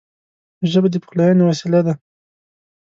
ژبه 0.71 0.87
د 0.91 0.95
پخلاینې 1.03 1.43
وسیله 1.45 1.79
ده 1.85 1.93